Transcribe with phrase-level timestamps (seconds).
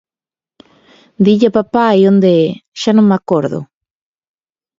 [1.25, 2.47] Dille a papai onde é,
[2.81, 3.59] xa non me acordo.